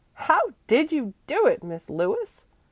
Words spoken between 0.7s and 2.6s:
you do it, Miss Lewis?"